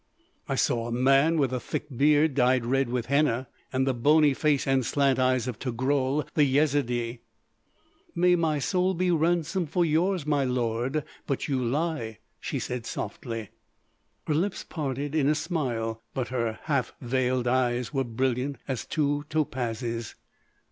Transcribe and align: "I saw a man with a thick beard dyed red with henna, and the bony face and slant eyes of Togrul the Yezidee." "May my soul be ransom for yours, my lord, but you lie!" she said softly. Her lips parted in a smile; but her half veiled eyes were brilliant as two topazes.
"I 0.49 0.55
saw 0.55 0.87
a 0.87 0.91
man 0.91 1.37
with 1.37 1.53
a 1.53 1.59
thick 1.59 1.85
beard 1.95 2.33
dyed 2.33 2.65
red 2.65 2.89
with 2.89 3.05
henna, 3.05 3.47
and 3.71 3.85
the 3.85 3.93
bony 3.93 4.33
face 4.33 4.65
and 4.65 4.83
slant 4.83 5.19
eyes 5.19 5.47
of 5.47 5.59
Togrul 5.59 6.25
the 6.33 6.43
Yezidee." 6.43 7.19
"May 8.15 8.35
my 8.35 8.57
soul 8.57 8.95
be 8.95 9.11
ransom 9.11 9.67
for 9.67 9.85
yours, 9.85 10.25
my 10.25 10.43
lord, 10.43 11.03
but 11.27 11.47
you 11.47 11.63
lie!" 11.63 12.17
she 12.39 12.57
said 12.57 12.87
softly. 12.87 13.49
Her 14.25 14.33
lips 14.33 14.63
parted 14.67 15.13
in 15.13 15.29
a 15.29 15.35
smile; 15.35 16.01
but 16.15 16.29
her 16.29 16.57
half 16.63 16.93
veiled 16.99 17.47
eyes 17.47 17.93
were 17.93 18.03
brilliant 18.03 18.57
as 18.67 18.87
two 18.87 19.25
topazes. 19.29 20.15